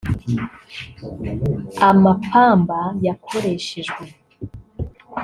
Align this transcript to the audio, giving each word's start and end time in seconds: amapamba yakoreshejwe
amapamba 1.89 2.79
yakoreshejwe 3.07 4.05